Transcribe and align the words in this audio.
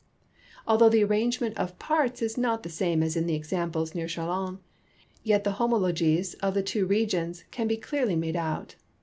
Although 0.67 0.89
the 0.89 1.03
arrangement 1.03 1.59
of 1.59 1.77
i)arts 1.77 2.23
is 2.23 2.35
not 2.35 2.63
the 2.63 2.69
same 2.73 3.03
as 3.03 3.15
in 3.15 3.27
the 3.27 3.39
examjde 3.39 3.93
near 3.93 4.07
Chalons, 4.07 4.57
yet 5.21 5.43
the 5.43 5.51
homologies 5.57 6.33
of 6.41 6.55
the'tAVO 6.55 6.89
regions 6.89 7.43
can 7.51 7.67
l>e 7.69 7.77
clearly 7.77 8.15
made 8.15 8.35
out. 8.35 8.73